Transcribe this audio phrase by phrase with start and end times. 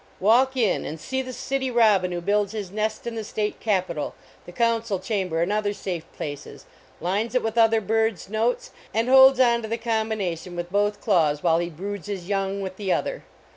[0.19, 4.15] \Yalk in and see the City Robin, who builds his nest in the state capitol,
[4.47, 6.65] the council cham ber and other safe places,
[6.99, 11.59] lines it with other birds notes, and holds onto the combination with both claws while
[11.59, 13.23] he broods his young with the other.